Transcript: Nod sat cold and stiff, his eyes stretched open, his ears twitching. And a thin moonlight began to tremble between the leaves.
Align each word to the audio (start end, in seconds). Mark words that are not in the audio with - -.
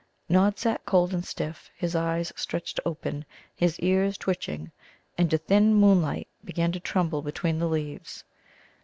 Nod 0.27 0.57
sat 0.57 0.83
cold 0.83 1.13
and 1.13 1.23
stiff, 1.23 1.69
his 1.77 1.95
eyes 1.95 2.33
stretched 2.35 2.79
open, 2.87 3.23
his 3.55 3.79
ears 3.81 4.17
twitching. 4.17 4.71
And 5.15 5.31
a 5.31 5.37
thin 5.37 5.75
moonlight 5.75 6.27
began 6.43 6.71
to 6.71 6.79
tremble 6.79 7.21
between 7.21 7.59
the 7.59 7.67
leaves. 7.69 8.23